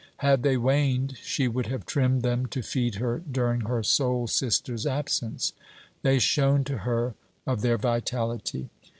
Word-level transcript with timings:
Had 0.17 0.41
they 0.41 0.57
waned 0.57 1.15
she 1.21 1.47
would 1.47 1.67
have 1.67 1.85
trimmed 1.85 2.23
them 2.23 2.47
to 2.47 2.63
feed 2.63 2.95
her 2.95 3.19
during 3.19 3.61
her 3.61 3.83
soul 3.83 4.25
sister's 4.25 4.87
absence. 4.87 5.53
They 6.01 6.17
shone 6.17 6.63
to 6.63 6.79
her 6.79 7.13
of 7.45 7.61
their 7.61 7.77
vitality. 7.77 8.71